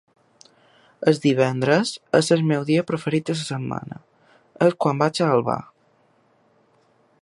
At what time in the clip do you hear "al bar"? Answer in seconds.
5.31-5.61